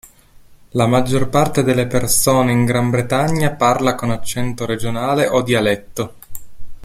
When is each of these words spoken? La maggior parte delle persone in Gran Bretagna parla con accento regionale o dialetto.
La 0.71 0.87
maggior 0.87 1.29
parte 1.29 1.61
delle 1.61 1.85
persone 1.85 2.51
in 2.51 2.65
Gran 2.65 2.89
Bretagna 2.89 3.51
parla 3.51 3.93
con 3.93 4.09
accento 4.09 4.65
regionale 4.65 5.27
o 5.27 5.43
dialetto. 5.43 6.15